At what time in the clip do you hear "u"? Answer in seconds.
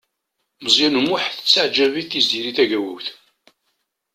0.99-1.01